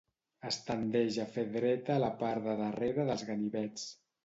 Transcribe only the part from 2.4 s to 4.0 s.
de darrere dels ganivets.